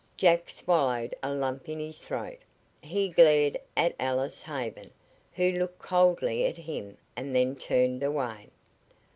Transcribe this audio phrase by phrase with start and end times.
[0.17, 2.39] Jack swallowed a lump in his throat.
[2.81, 4.89] He glared at Alice Haven,
[5.33, 8.47] who looked coldly at him and then turned away.